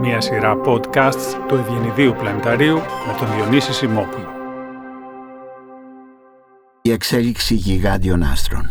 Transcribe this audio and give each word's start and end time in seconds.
Μια 0.00 0.20
σειρά 0.20 0.60
podcasts 0.66 1.34
του 1.48 1.54
Ευγενιδίου 1.54 2.14
Πλανηταρίου 2.18 2.74
με 2.74 3.14
τον 3.18 3.36
Διονύση 3.36 3.72
Σιμόπουλο. 3.72 4.28
Η 6.82 6.90
εξέλιξη 6.90 7.54
γιγάντιων 7.54 8.22
άστρων. 8.22 8.70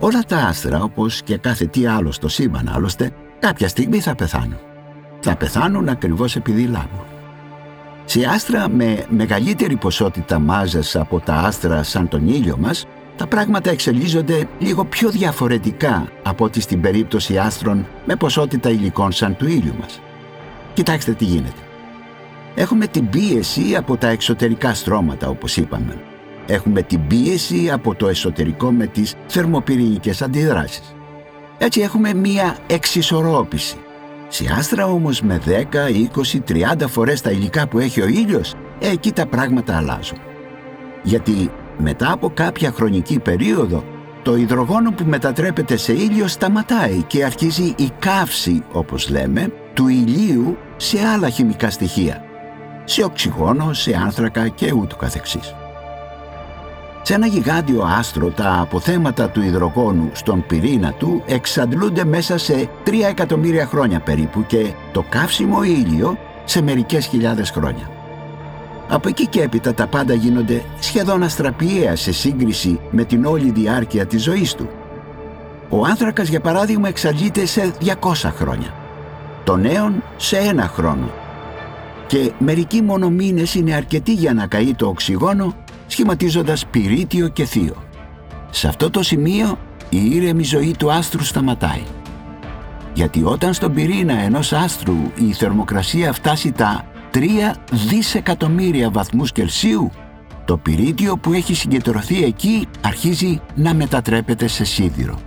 Όλα 0.00 0.22
τα 0.22 0.36
άστρα, 0.36 0.82
όπως 0.82 1.22
και 1.22 1.36
κάθε 1.36 1.66
τι 1.66 1.86
άλλο 1.86 2.12
στο 2.12 2.28
σύμπαν 2.28 2.68
άλλωστε, 2.68 3.12
κάποια 3.38 3.68
στιγμή 3.68 4.00
θα 4.00 4.14
πεθάνουν. 4.14 4.58
Θα 5.20 5.36
πεθάνουν 5.36 5.88
ακριβώς 5.88 6.36
επειδή 6.36 6.62
λάβουν. 6.62 7.04
Σε 8.04 8.24
άστρα 8.24 8.68
με 8.68 9.04
μεγαλύτερη 9.08 9.76
ποσότητα 9.76 10.38
μάζας 10.38 10.96
από 10.96 11.20
τα 11.20 11.34
άστρα 11.34 11.82
σαν 11.82 12.08
τον 12.08 12.28
ήλιο 12.28 12.56
μας, 12.56 12.86
τα 13.16 13.26
πράγματα 13.26 13.70
εξελίζονται 13.70 14.48
λίγο 14.58 14.84
πιο 14.84 15.10
διαφορετικά 15.10 16.08
από 16.22 16.44
ότι 16.44 16.60
στην 16.60 16.80
περίπτωση 16.80 17.38
άστρων 17.38 17.86
με 18.04 18.16
ποσότητα 18.16 18.68
υλικών 18.68 19.12
σαν 19.12 19.36
του 19.36 19.46
ήλιου 19.46 19.74
μας. 19.80 20.00
Κοιτάξτε 20.74 21.12
τι 21.12 21.24
γίνεται. 21.24 21.62
Έχουμε 22.54 22.86
την 22.86 23.08
πίεση 23.08 23.74
από 23.76 23.96
τα 23.96 24.08
εξωτερικά 24.08 24.74
στρώματα, 24.74 25.28
όπως 25.28 25.56
είπαμε, 25.56 25.96
έχουμε 26.46 26.82
την 26.82 27.06
πίεση 27.06 27.70
από 27.70 27.94
το 27.94 28.08
εσωτερικό 28.08 28.72
με 28.72 28.86
τις 28.86 29.14
θερμοπυρηνικές 29.26 30.22
αντιδράσεις. 30.22 30.94
Έτσι 31.58 31.80
έχουμε 31.80 32.14
μία 32.14 32.56
εξισορρόπηση. 32.66 33.76
Σε 34.28 34.54
άστρα 34.58 34.86
όμως 34.86 35.20
με 35.22 35.40
10, 35.46 35.88
20, 35.88 36.40
30 36.48 36.88
φορές 36.88 37.20
τα 37.20 37.30
υλικά 37.30 37.68
που 37.68 37.78
έχει 37.78 38.00
ο 38.00 38.06
ήλιος, 38.06 38.54
εκεί 38.78 39.12
τα 39.12 39.26
πράγματα 39.26 39.76
αλλάζουν. 39.76 40.18
Γιατί 41.02 41.50
μετά 41.78 42.12
από 42.12 42.30
κάποια 42.34 42.72
χρονική 42.72 43.18
περίοδο, 43.18 43.84
το 44.22 44.36
υδρογόνο 44.36 44.92
που 44.92 45.04
μετατρέπεται 45.06 45.76
σε 45.76 45.92
ήλιο 45.92 46.26
σταματάει 46.26 47.02
και 47.06 47.24
αρχίζει 47.24 47.74
η 47.76 47.90
καύση, 47.98 48.62
όπως 48.72 49.08
λέμε, 49.08 49.52
του 49.74 49.88
ηλίου 49.88 50.56
σε 50.76 51.06
άλλα 51.06 51.28
χημικά 51.28 51.70
στοιχεία. 51.70 52.24
Σε 52.84 53.04
οξυγόνο, 53.04 53.72
σε 53.72 54.00
άνθρακα 54.04 54.48
και 54.48 54.72
ούτω 54.72 54.96
καθεξής. 54.96 55.54
Σε 57.08 57.14
ένα 57.14 57.26
γιγάντιο 57.26 57.82
άστρο 57.82 58.30
τα 58.30 58.58
αποθέματα 58.60 59.28
του 59.28 59.42
υδρογόνου 59.42 60.10
στον 60.12 60.44
πυρήνα 60.46 60.92
του 60.92 61.22
εξαντλούνται 61.26 62.04
μέσα 62.04 62.38
σε 62.38 62.68
3 62.86 62.90
εκατομμύρια 63.08 63.66
χρόνια 63.66 64.00
περίπου 64.00 64.44
και 64.46 64.72
το 64.92 65.04
καύσιμο 65.08 65.62
ήλιο 65.62 66.18
σε 66.44 66.62
μερικές 66.62 67.06
χιλιάδες 67.06 67.50
χρόνια. 67.50 67.90
Από 68.88 69.08
εκεί 69.08 69.26
και 69.26 69.42
έπειτα 69.42 69.74
τα 69.74 69.86
πάντα 69.86 70.14
γίνονται 70.14 70.62
σχεδόν 70.78 71.22
αστραπιαία 71.22 71.96
σε 71.96 72.12
σύγκριση 72.12 72.80
με 72.90 73.04
την 73.04 73.24
όλη 73.24 73.50
διάρκεια 73.50 74.06
της 74.06 74.22
ζωής 74.22 74.54
του. 74.54 74.68
Ο 75.68 75.84
άνθρακας 75.84 76.28
για 76.28 76.40
παράδειγμα 76.40 76.88
εξαντλείται 76.88 77.46
σε 77.46 77.72
200 78.00 78.32
χρόνια. 78.36 78.74
Το 79.44 79.56
νέον 79.56 80.02
σε 80.16 80.36
ένα 80.36 80.62
χρόνο. 80.62 81.10
Και 82.06 82.32
μερικοί 82.38 82.82
μόνο 82.82 83.10
μήνες 83.10 83.54
είναι 83.54 83.74
αρκετοί 83.74 84.12
για 84.12 84.32
να 84.32 84.46
καεί 84.46 84.74
το 84.74 84.86
οξυγόνο 84.86 85.54
σχηματίζοντας 85.98 86.66
πυρίτιο 86.66 87.28
και 87.28 87.44
θείο. 87.44 87.74
Σε 88.50 88.68
αυτό 88.68 88.90
το 88.90 89.02
σημείο 89.02 89.58
η 89.88 90.10
ήρεμη 90.10 90.42
ζωή 90.42 90.74
του 90.78 90.92
άστρου 90.92 91.24
σταματάει. 91.24 91.82
Γιατί 92.94 93.22
όταν 93.24 93.54
στον 93.54 93.74
πυρήνα 93.74 94.12
ενός 94.12 94.52
άστρου 94.52 94.96
η 95.14 95.32
θερμοκρασία 95.32 96.12
φτάσει 96.12 96.52
τα 96.52 96.84
3 97.14 97.18
δισεκατομμύρια 97.72 98.90
βαθμούς 98.90 99.32
Κελσίου, 99.32 99.90
το 100.44 100.56
πυρίτιο 100.56 101.16
που 101.16 101.32
έχει 101.32 101.54
συγκεντρωθεί 101.54 102.24
εκεί 102.24 102.66
αρχίζει 102.80 103.40
να 103.54 103.74
μετατρέπεται 103.74 104.46
σε 104.46 104.64
σίδηρο. 104.64 105.18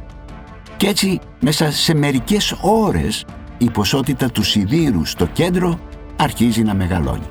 Κι 0.77 0.85
έτσι 0.85 1.19
μέσα 1.39 1.71
σε 1.71 1.93
μερικές 1.93 2.55
ώρες 2.61 3.25
η 3.57 3.69
ποσότητα 3.69 4.29
του 4.31 4.43
σιδήρου 4.43 5.05
στο 5.05 5.25
κέντρο 5.25 5.79
αρχίζει 6.15 6.63
να 6.63 6.73
μεγαλώνει. 6.73 7.27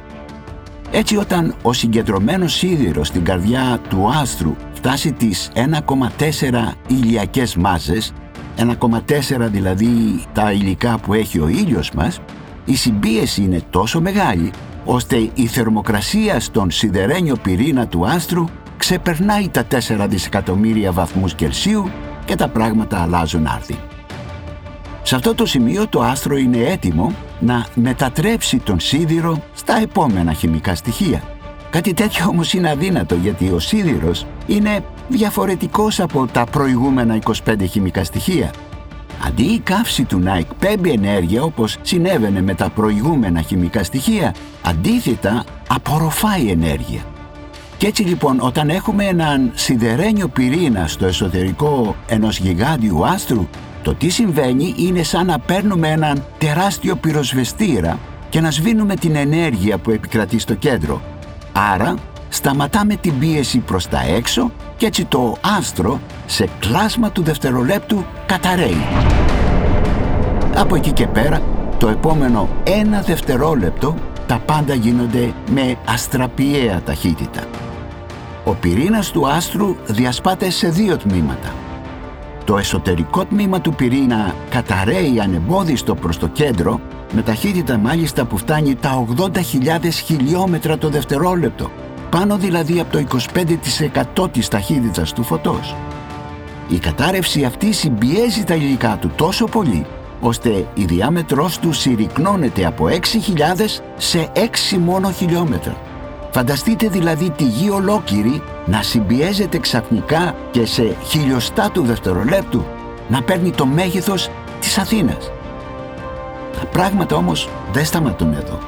Έτσι 0.92 1.16
όταν 1.16 1.54
ο 1.62 1.72
συγκεντρωμένος 1.72 2.54
σίδηρος 2.54 3.06
στην 3.06 3.24
καρδιά 3.24 3.80
του 3.88 4.10
άστρου 4.20 4.54
φτάσει 4.72 5.12
τις 5.12 5.50
1,4 5.54 6.74
ηλιακές 6.86 7.56
μάζες, 7.56 8.12
1,4 8.56 9.48
δηλαδή 9.50 10.24
τα 10.32 10.52
υλικά 10.52 10.98
που 10.98 11.14
έχει 11.14 11.40
ο 11.40 11.48
ήλιος 11.48 11.90
μας, 11.90 12.20
η 12.64 12.76
συμπίεση 12.76 13.42
είναι 13.42 13.62
τόσο 13.70 14.00
μεγάλη 14.00 14.52
ώστε 14.84 15.30
η 15.34 15.46
θερμοκρασία 15.46 16.40
στον 16.40 16.70
σιδερένιο 16.70 17.36
πυρήνα 17.42 17.86
του 17.86 18.06
άστρου 18.06 18.44
ξεπερνάει 18.76 19.48
τα 19.48 19.66
4 19.70 20.06
δισεκατομμύρια 20.08 20.92
βαθμούς 20.92 21.34
Κελσίου 21.34 21.90
και 22.24 22.34
τα 22.34 22.48
πράγματα 22.48 23.02
αλλάζουν 23.02 23.46
άρθι. 23.46 23.78
Σε 25.02 25.14
αυτό 25.14 25.34
το 25.34 25.46
σημείο 25.46 25.88
το 25.88 26.02
άστρο 26.02 26.36
είναι 26.36 26.58
έτοιμο 26.58 27.14
να 27.40 27.66
μετατρέψει 27.74 28.58
τον 28.58 28.80
σίδηρο 28.80 29.42
στα 29.54 29.78
επόμενα 29.82 30.32
χημικά 30.32 30.74
στοιχεία. 30.74 31.22
Κάτι 31.70 31.94
τέτοιο 31.94 32.26
όμως 32.28 32.52
είναι 32.52 32.70
αδύνατο 32.70 33.14
γιατί 33.14 33.50
ο 33.50 33.58
σίδηρος 33.58 34.26
είναι 34.46 34.84
διαφορετικός 35.08 36.00
από 36.00 36.26
τα 36.26 36.44
προηγούμενα 36.44 37.18
25 37.46 37.54
χημικά 37.70 38.04
στοιχεία. 38.04 38.50
Αντί 39.26 39.42
η 39.42 39.58
καύση 39.58 40.04
του 40.04 40.18
να 40.18 40.36
εκπέμπει 40.36 40.90
ενέργεια 40.90 41.42
όπως 41.42 41.76
συνέβαινε 41.82 42.42
με 42.42 42.54
τα 42.54 42.70
προηγούμενα 42.70 43.40
χημικά 43.40 43.84
στοιχεία, 43.84 44.34
αντίθετα 44.62 45.44
απορροφάει 45.68 46.50
ενέργεια. 46.50 47.00
Και 47.76 47.86
έτσι 47.86 48.02
λοιπόν 48.02 48.38
όταν 48.40 48.70
έχουμε 48.70 49.04
έναν 49.04 49.50
σιδερένιο 49.54 50.28
πυρήνα 50.28 50.86
στο 50.86 51.06
εσωτερικό 51.06 51.96
ενός 52.06 52.38
γιγάντιου 52.38 53.06
άστρου, 53.06 53.48
το 53.82 53.94
τι 53.94 54.08
συμβαίνει 54.08 54.74
είναι 54.76 55.02
σαν 55.02 55.26
να 55.26 55.38
παίρνουμε 55.38 55.88
έναν 55.88 56.24
τεράστιο 56.38 56.96
πυροσβεστήρα 56.96 57.98
και 58.28 58.40
να 58.40 58.50
σβήνουμε 58.50 58.96
την 58.96 59.16
ενέργεια 59.16 59.78
που 59.78 59.90
επικρατεί 59.90 60.38
στο 60.38 60.54
κέντρο. 60.54 61.00
Άρα 61.52 61.94
σταματάμε 62.28 62.94
την 62.94 63.18
πίεση 63.18 63.58
προς 63.58 63.88
τα 63.88 64.00
έξω 64.16 64.50
και 64.76 64.86
έτσι 64.86 65.04
το 65.04 65.36
άστρο 65.58 66.00
σε 66.26 66.48
κλάσμα 66.58 67.10
του 67.10 67.22
δευτερολέπτου 67.22 68.04
καταραίει. 68.26 68.84
Από 70.56 70.74
εκεί 70.74 70.92
και 70.92 71.06
πέρα, 71.06 71.42
το 71.78 71.88
επόμενο 71.88 72.48
ένα 72.64 73.00
δευτερόλεπτο 73.00 73.94
τα 74.26 74.38
πάντα 74.46 74.74
γίνονται 74.74 75.32
με 75.50 75.76
αστραπιαία 75.86 76.80
ταχύτητα. 76.84 77.42
Ο 78.44 78.54
πυρήνας 78.54 79.10
του 79.10 79.28
άστρου 79.28 79.76
διασπάται 79.86 80.50
σε 80.50 80.68
δύο 80.68 80.96
τμήματα. 80.96 81.54
Το 82.50 82.58
εσωτερικό 82.58 83.24
τμήμα 83.24 83.60
του 83.60 83.74
πυρήνα 83.74 84.34
καταραίει 84.50 85.20
ανεμπόδιστο 85.20 85.94
προς 85.94 86.18
το 86.18 86.28
κέντρο 86.28 86.80
με 87.12 87.22
ταχύτητα 87.22 87.78
μάλιστα 87.78 88.24
που 88.24 88.36
φτάνει 88.36 88.74
τα 88.74 89.06
80.000 89.16 89.30
χιλιόμετρα 90.04 90.78
το 90.78 90.88
δευτερόλεπτο, 90.88 91.70
πάνω 92.10 92.36
δηλαδή 92.36 92.80
από 92.80 92.92
το 92.92 93.18
25% 94.24 94.32
της 94.32 94.48
ταχύτητας 94.48 95.12
του 95.12 95.22
φωτός. 95.22 95.76
Η 96.68 96.78
κατάρρευση 96.78 97.44
αυτή 97.44 97.72
συμπιέζει 97.72 98.44
τα 98.44 98.54
υλικά 98.54 98.98
του 99.00 99.10
τόσο 99.16 99.44
πολύ, 99.44 99.86
ώστε 100.20 100.66
η 100.74 100.84
διάμετρός 100.84 101.58
του 101.58 101.72
συρρυκνώνεται 101.72 102.66
από 102.66 102.86
6.000 102.86 103.82
σε 103.96 104.30
6 104.34 104.76
μόνο 104.78 105.10
χιλιόμετρα. 105.10 105.76
Φανταστείτε 106.30 106.88
δηλαδή 106.88 107.30
τη 107.30 107.44
γη 107.44 107.70
ολόκληρη 107.70 108.42
να 108.66 108.82
συμπιέζεται 108.82 109.58
ξαφνικά 109.58 110.34
και 110.50 110.66
σε 110.66 110.96
χιλιοστά 111.04 111.70
του 111.70 111.82
δευτερολέπτου 111.82 112.64
να 113.08 113.22
παίρνει 113.22 113.50
το 113.50 113.66
μέγεθος 113.66 114.30
της 114.60 114.78
Αθήνας. 114.78 115.30
Τα 116.60 116.66
πράγματα 116.66 117.16
όμως 117.16 117.48
δεν 117.72 117.84
σταματούν 117.84 118.32
εδώ. 118.32 118.58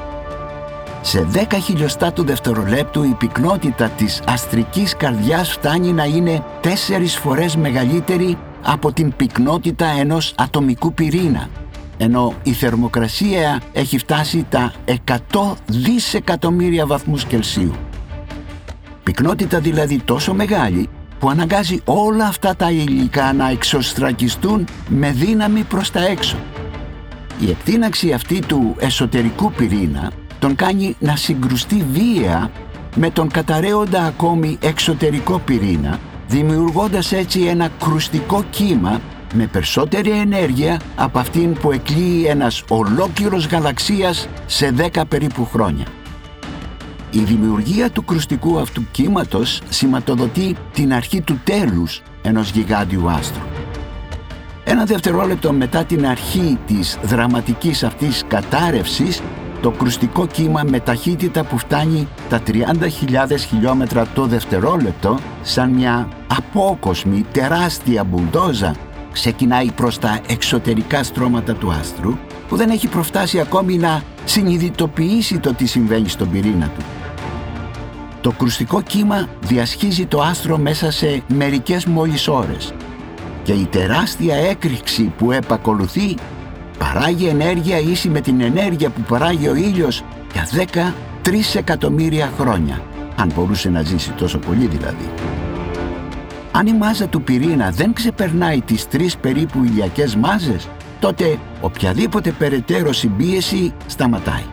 Σε 1.01 1.27
10 1.33 1.37
χιλιοστά 1.63 2.13
του 2.13 2.23
δευτερολέπτου 2.23 3.03
η 3.03 3.15
πυκνότητα 3.19 3.89
της 3.89 4.21
αστρικής 4.27 4.97
καρδιάς 4.97 5.51
φτάνει 5.51 5.93
να 5.93 6.03
είναι 6.03 6.43
τέσσερις 6.61 7.17
φορές 7.17 7.55
μεγαλύτερη 7.55 8.37
από 8.63 8.91
την 8.91 9.15
πυκνότητα 9.15 9.85
ενός 9.85 10.33
ατομικού 10.37 10.93
πυρήνα 10.93 11.49
ενώ 12.03 12.33
η 12.43 12.51
θερμοκρασία 12.51 13.61
έχει 13.73 13.97
φτάσει 13.97 14.45
τα 14.49 14.73
100 14.85 15.15
δισεκατομμύρια 15.67 16.85
βαθμούς 16.85 17.25
Κελσίου. 17.25 17.73
Πυκνότητα 19.03 19.59
δηλαδή 19.59 19.99
τόσο 19.99 20.33
μεγάλη 20.33 20.89
που 21.19 21.29
αναγκάζει 21.29 21.81
όλα 21.85 22.25
αυτά 22.25 22.55
τα 22.55 22.71
υλικά 22.71 23.33
να 23.33 23.49
εξωστρακιστούν 23.49 24.67
με 24.87 25.11
δύναμη 25.11 25.63
προς 25.63 25.91
τα 25.91 26.05
έξω. 26.05 26.37
Η 27.39 27.49
εκτείναξη 27.49 28.11
αυτή 28.11 28.39
του 28.39 28.75
εσωτερικού 28.79 29.51
πυρήνα 29.51 30.11
τον 30.39 30.55
κάνει 30.55 30.95
να 30.99 31.15
συγκρουστεί 31.15 31.85
βία 31.91 32.51
με 32.95 33.09
τον 33.09 33.29
καταραίοντα 33.29 34.03
ακόμη 34.03 34.57
εξωτερικό 34.61 35.39
πυρήνα, 35.39 35.99
δημιουργώντας 36.27 37.11
έτσι 37.11 37.41
ένα 37.41 37.69
κρουστικό 37.79 38.43
κύμα 38.49 39.01
με 39.33 39.47
περισσότερη 39.47 40.09
ενέργεια 40.11 40.79
από 40.95 41.19
αυτήν 41.19 41.53
που 41.53 41.71
εκλείει 41.71 42.25
ένας 42.27 42.63
ολόκληρος 42.67 43.47
γαλαξίας 43.47 44.27
σε 44.45 44.73
10 44.93 45.01
περίπου 45.07 45.45
χρόνια. 45.45 45.85
Η 47.11 47.19
δημιουργία 47.19 47.89
του 47.89 48.05
κρουστικού 48.05 48.59
αυτού 48.59 48.91
κύματος 48.91 49.61
σηματοδοτεί 49.69 50.55
την 50.73 50.93
αρχή 50.93 51.21
του 51.21 51.39
τέλους 51.43 52.01
ενός 52.21 52.49
γιγάντιου 52.49 53.09
άστρου. 53.09 53.43
Ένα 54.63 54.85
δευτερόλεπτο 54.85 55.53
μετά 55.53 55.83
την 55.83 56.07
αρχή 56.07 56.57
της 56.67 56.97
δραματικής 57.03 57.83
αυτής 57.83 58.23
κατάρρευσης, 58.27 59.21
το 59.61 59.71
κρουστικό 59.71 60.27
κύμα 60.27 60.61
με 60.63 60.79
ταχύτητα 60.79 61.43
που 61.43 61.57
φτάνει 61.57 62.07
τα 62.29 62.41
30.000 62.47 63.37
χιλιόμετρα 63.37 64.07
το 64.13 64.25
δευτερόλεπτο, 64.25 65.19
σαν 65.41 65.69
μια 65.69 66.07
απόκοσμη 66.27 67.25
τεράστια 67.31 68.03
μπουλντόζα, 68.03 68.75
ξεκινάει 69.13 69.71
προς 69.71 69.99
τα 69.99 70.19
εξωτερικά 70.27 71.03
στρώματα 71.03 71.53
του 71.53 71.71
άστρου, 71.71 72.17
που 72.47 72.55
δεν 72.55 72.69
έχει 72.69 72.87
προφτάσει 72.87 73.39
ακόμη 73.39 73.77
να 73.77 74.03
συνειδητοποιήσει 74.25 75.39
το 75.39 75.53
τι 75.53 75.65
συμβαίνει 75.65 76.09
στον 76.09 76.31
πυρήνα 76.31 76.65
του. 76.65 76.83
Το 78.21 78.31
κρουστικό 78.31 78.81
κύμα 78.81 79.27
διασχίζει 79.41 80.05
το 80.05 80.21
άστρο 80.21 80.57
μέσα 80.57 80.91
σε 80.91 81.23
μερικές 81.27 81.85
μόλις 81.85 82.27
ώρες 82.27 82.73
και 83.43 83.53
η 83.53 83.65
τεράστια 83.65 84.35
έκρηξη 84.35 85.13
που 85.17 85.31
επακολουθεί 85.31 86.15
παράγει 86.77 87.27
ενέργεια 87.27 87.79
ίση 87.79 88.09
με 88.09 88.21
την 88.21 88.41
ενέργεια 88.41 88.89
που 88.89 89.01
παράγει 89.01 89.47
ο 89.47 89.55
ήλιος 89.55 90.03
για 90.33 90.47
13 91.23 91.55
εκατομμύρια 91.55 92.31
χρόνια, 92.39 92.81
αν 93.15 93.31
μπορούσε 93.35 93.69
να 93.69 93.81
ζήσει 93.81 94.11
τόσο 94.11 94.37
πολύ 94.37 94.65
δηλαδή. 94.65 95.09
Αν 96.55 96.67
η 96.67 96.73
μάζα 96.73 97.07
του 97.07 97.21
πυρήνα 97.21 97.71
δεν 97.71 97.93
ξεπερνάει 97.93 98.61
τις 98.61 98.87
τρεις 98.87 99.17
περίπου 99.17 99.63
ηλιακές 99.63 100.15
μάζες, 100.15 100.69
τότε 100.99 101.39
οποιαδήποτε 101.61 102.31
περαιτέρω 102.31 102.93
συμπίεση 102.93 103.73
σταματάει. 103.85 104.43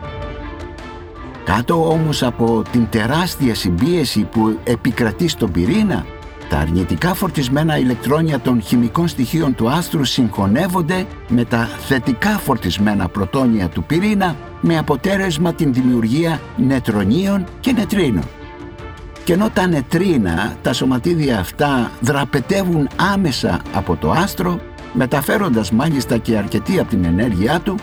Κάτω 1.43 1.89
όμως 1.89 2.23
από 2.23 2.61
την 2.71 2.87
τεράστια 2.89 3.55
συμπίεση 3.55 4.23
που 4.31 4.59
επικρατεί 4.63 5.27
στον 5.27 5.51
πυρήνα, 5.51 6.05
τα 6.49 6.57
αρνητικά 6.57 7.13
φορτισμένα 7.13 7.77
ηλεκτρόνια 7.77 8.39
των 8.39 8.61
χημικών 8.61 9.07
στοιχείων 9.07 9.55
του 9.55 9.69
άστρου 9.69 10.03
συγχωνεύονται 10.03 11.05
με 11.27 11.45
τα 11.45 11.65
θετικά 11.65 12.29
φορτισμένα 12.29 13.07
πρωτόνια 13.07 13.67
του 13.67 13.83
πυρήνα 13.83 14.35
με 14.61 14.77
αποτέλεσμα 14.77 15.53
την 15.53 15.73
δημιουργία 15.73 16.39
νετρονίων 16.57 17.45
και 17.59 17.71
νετρίνων. 17.71 18.23
Και 19.23 19.33
ενώ 19.33 19.49
τα 19.49 19.67
νετρίνα, 19.67 20.55
τα 20.61 20.73
σωματίδια 20.73 21.39
αυτά, 21.39 21.91
δραπετεύουν 21.99 22.89
άμεσα 23.13 23.61
από 23.73 23.95
το 23.95 24.11
άστρο, 24.11 24.59
μεταφέροντας 24.93 25.71
μάλιστα 25.71 26.17
και 26.17 26.37
αρκετή 26.37 26.79
από 26.79 26.89
την 26.89 27.05
ενέργειά 27.05 27.59
του, 27.59 27.75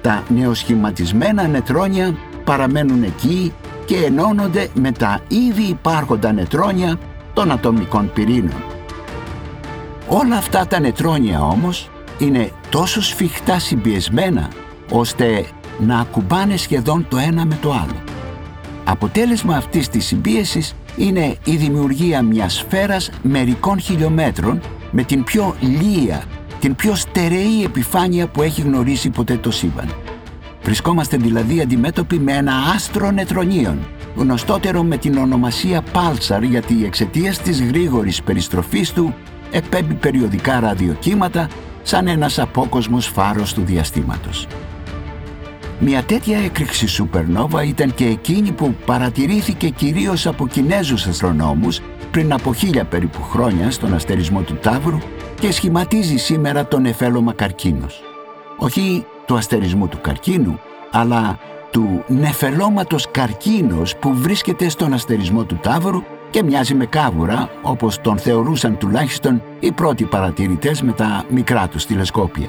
τα 0.00 0.22
νεοσχηματισμένα 0.28 1.46
νετρόνια 1.46 2.16
παραμένουν 2.44 3.02
εκεί 3.02 3.52
και 3.84 3.96
ενώνονται 3.96 4.68
με 4.74 4.92
τα 4.92 5.20
ήδη 5.28 5.62
υπάρχοντα 5.62 6.32
νετρόνια 6.32 6.98
των 7.32 7.50
ατομικών 7.50 8.10
πυρήνων. 8.14 8.64
Όλα 10.08 10.36
αυτά 10.36 10.66
τα 10.66 10.80
νετρόνια 10.80 11.40
όμως 11.40 11.90
είναι 12.18 12.50
τόσο 12.70 13.02
σφιχτά 13.02 13.58
συμπιεσμένα 13.58 14.48
ώστε 14.90 15.46
να 15.78 15.98
ακουμπάνε 15.98 16.56
σχεδόν 16.56 17.06
το 17.08 17.16
ένα 17.16 17.44
με 17.44 17.58
το 17.60 17.72
άλλο. 17.72 18.13
Αποτέλεσμα 18.84 19.56
αυτής 19.56 19.88
της 19.88 20.06
συμπίεσης 20.06 20.74
είναι 20.96 21.36
η 21.44 21.56
δημιουργία 21.56 22.22
μιας 22.22 22.54
σφαίρας 22.54 23.10
μερικών 23.22 23.80
χιλιόμετρων 23.80 24.60
με 24.90 25.02
την 25.02 25.24
πιο 25.24 25.54
λία, 25.60 26.22
την 26.60 26.74
πιο 26.74 26.94
στερεή 26.94 27.64
επιφάνεια 27.64 28.26
που 28.26 28.42
έχει 28.42 28.60
γνωρίσει 28.60 29.10
ποτέ 29.10 29.36
το 29.36 29.50
σύμπαν. 29.50 29.94
Βρισκόμαστε 30.62 31.16
δηλαδή 31.16 31.60
αντιμέτωποι 31.60 32.18
με 32.18 32.32
ένα 32.32 32.52
άστρο 32.74 33.10
νετρονίων, 33.10 33.78
γνωστότερο 34.16 34.82
με 34.82 34.96
την 34.96 35.18
ονομασία 35.18 35.82
Pulsar 35.92 36.42
γιατί 36.42 36.84
εξαιτίας 36.84 37.38
της 37.38 37.62
γρήγορης 37.62 38.22
περιστροφής 38.22 38.92
του 38.92 39.14
επέμπει 39.50 39.94
περιοδικά 39.94 40.60
ραδιοκύματα 40.60 41.48
σαν 41.82 42.06
ένας 42.06 42.38
απόκοσμος 42.38 43.06
φάρος 43.06 43.54
του 43.54 43.62
διαστήματος. 43.64 44.46
Μια 45.86 46.02
τέτοια 46.02 46.38
έκρηξη 46.38 46.86
σουπερνόβα 46.86 47.62
ήταν 47.62 47.94
και 47.94 48.04
εκείνη 48.04 48.52
που 48.52 48.74
παρατηρήθηκε 48.86 49.68
κυρίως 49.68 50.26
από 50.26 50.46
Κινέζους 50.46 51.06
αστρονόμους 51.06 51.80
πριν 52.10 52.32
από 52.32 52.54
χίλια 52.54 52.84
περίπου 52.84 53.22
χρόνια 53.22 53.70
στον 53.70 53.94
αστερισμό 53.94 54.40
του 54.40 54.54
Ταύρου 54.54 54.98
και 55.40 55.52
σχηματίζει 55.52 56.16
σήμερα 56.16 56.66
τον 56.66 56.86
εφέλωμα 56.86 57.32
καρκίνος. 57.32 58.02
Όχι 58.56 59.06
του 59.26 59.36
αστερισμού 59.36 59.88
του 59.88 60.00
καρκίνου, 60.00 60.60
αλλά 60.90 61.38
του 61.70 62.04
νεφελώματος 62.06 63.10
καρκίνος 63.10 63.96
που 63.96 64.14
βρίσκεται 64.14 64.68
στον 64.68 64.92
αστερισμό 64.92 65.44
του 65.44 65.58
Ταύρου 65.62 66.02
και 66.30 66.42
μοιάζει 66.42 66.74
με 66.74 66.86
κάβουρα, 66.86 67.50
όπως 67.62 68.00
τον 68.00 68.18
θεωρούσαν 68.18 68.78
τουλάχιστον 68.78 69.42
οι 69.60 69.72
πρώτοι 69.72 70.04
παρατηρητές 70.04 70.82
με 70.82 70.92
τα 70.92 71.24
μικρά 71.28 71.68
τους 71.68 71.86
τηλεσκόπια. 71.86 72.48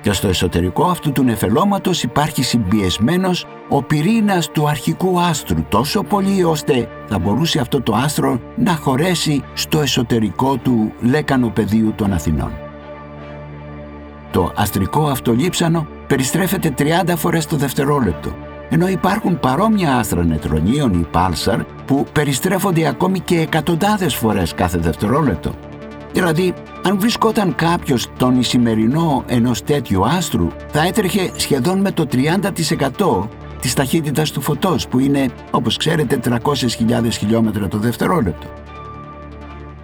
Και 0.00 0.12
στο 0.12 0.28
εσωτερικό 0.28 0.84
αυτού 0.84 1.12
του 1.12 1.22
νεφελώματος 1.22 2.02
υπάρχει 2.02 2.42
συμπιεσμένος 2.42 3.46
ο 3.68 3.82
πυρήνας 3.82 4.50
του 4.50 4.68
αρχικού 4.68 5.20
άστρου 5.20 5.64
τόσο 5.68 6.02
πολύ 6.02 6.44
ώστε 6.44 6.88
θα 7.08 7.18
μπορούσε 7.18 7.58
αυτό 7.58 7.82
το 7.82 7.94
άστρο 7.94 8.40
να 8.56 8.74
χωρέσει 8.74 9.42
στο 9.54 9.80
εσωτερικό 9.80 10.56
του 10.56 10.92
λέκανο 11.00 11.48
πεδίου 11.48 11.92
των 11.96 12.12
Αθηνών. 12.12 12.52
Το 14.30 14.52
αστρικό 14.56 15.06
αυτό 15.06 15.32
λείψανο 15.32 15.86
περιστρέφεται 16.06 16.74
30 16.78 17.14
φορές 17.16 17.46
το 17.46 17.56
δευτερόλεπτο, 17.56 18.36
ενώ 18.68 18.88
υπάρχουν 18.88 19.40
παρόμοια 19.40 19.96
άστρα 19.96 20.24
νετρονίων 20.24 20.92
ή 20.92 21.06
πάλσαρ 21.10 21.64
που 21.64 22.06
περιστρέφονται 22.12 22.86
ακόμη 22.86 23.20
και 23.20 23.40
εκατοντάδες 23.40 24.14
φορές 24.14 24.54
κάθε 24.54 24.78
δευτερόλεπτο. 24.78 25.54
Δηλαδή, 26.12 26.54
αν 26.82 26.98
βρισκόταν 27.00 27.54
κάποιος 27.54 28.06
τον 28.18 28.38
ισημερινό 28.38 29.24
ενός 29.26 29.62
τέτοιου 29.62 30.06
άστρου, 30.06 30.48
θα 30.68 30.82
έτρεχε 30.82 31.30
σχεδόν 31.36 31.80
με 31.80 31.92
το 31.92 32.06
30% 32.06 33.28
της 33.60 33.74
ταχύτητας 33.74 34.30
του 34.30 34.40
φωτός, 34.40 34.88
που 34.88 34.98
είναι, 34.98 35.28
όπως 35.50 35.76
ξέρετε, 35.76 36.16
300.000 36.16 37.18
χιλιόμετρα 37.18 37.68
το 37.68 37.78
δευτερόλεπτο. 37.78 38.46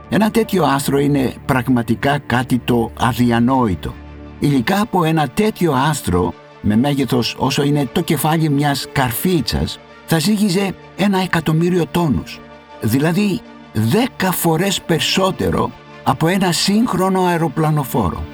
Ένα 0.09 0.31
τέτοιο 0.31 0.65
άστρο 0.65 0.99
είναι 0.99 1.35
πραγματικά 1.47 2.19
κάτι 2.19 2.59
το 2.59 2.91
αδιανόητο. 3.01 3.95
Υλικά 4.39 4.81
από 4.81 5.05
ένα 5.05 5.29
τέτοιο 5.29 5.73
άστρο 5.73 6.35
με 6.61 6.77
μέγεθος 6.77 7.37
όσο 7.39 7.63
είναι 7.63 7.89
το 7.93 8.01
κεφάλι 8.01 8.49
μιας 8.49 8.87
καρφίτσας 8.93 9.79
θα 10.07 10.19
ζύγιζε 10.19 10.75
ένα 10.97 11.19
εκατομμύριο 11.19 11.87
τόνους, 11.91 12.41
δηλαδή 12.81 13.41
δέκα 13.73 14.33
φορές 14.33 14.83
περισσότερο 14.83 15.71
από 16.09 16.27
ένα 16.27 16.53
σύγχρονο 16.53 17.21
αεροπλανοφόρο. 17.21 18.25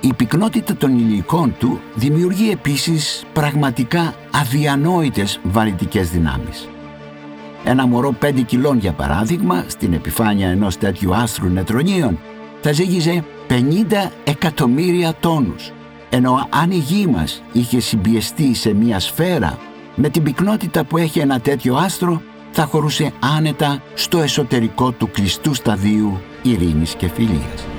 Η 0.00 0.12
πυκνότητα 0.14 0.76
των 0.76 0.98
υλικών 0.98 1.54
του 1.58 1.80
δημιουργεί 1.94 2.50
επίσης 2.50 3.24
πραγματικά 3.32 4.14
αδιανόητες 4.30 5.40
βαρυτικές 5.42 6.10
δυνάμεις. 6.10 6.68
Ένα 7.64 7.86
μωρό 7.86 8.14
5 8.20 8.42
κιλών 8.46 8.78
για 8.78 8.92
παράδειγμα, 8.92 9.64
στην 9.66 9.92
επιφάνεια 9.92 10.48
ενός 10.48 10.78
τέτοιου 10.78 11.14
άστρου 11.14 11.48
νετρονίων, 11.48 12.18
θα 12.60 12.72
ζύγιζε 12.72 13.24
50 13.48 14.10
εκατομμύρια 14.24 15.14
τόνους, 15.20 15.72
ενώ 16.10 16.48
αν 16.50 16.70
η 16.70 16.76
γη 16.76 17.06
μας 17.06 17.42
είχε 17.52 17.80
συμπιεστεί 17.80 18.54
σε 18.54 18.74
μια 18.74 19.00
σφαίρα, 19.00 19.58
με 19.94 20.08
την 20.08 20.22
πυκνότητα 20.22 20.84
που 20.84 20.96
έχει 20.96 21.18
ένα 21.18 21.40
τέτοιο 21.40 21.76
άστρο, 21.76 22.22
θα 22.50 22.64
χωρούσε 22.64 23.12
άνετα 23.36 23.82
στο 23.94 24.18
εσωτερικό 24.18 24.90
του 24.90 25.10
κλειστού 25.10 25.54
σταδίου 25.54 26.20
ειρήνης 26.42 26.94
και 26.94 27.08
φιλίας. 27.08 27.77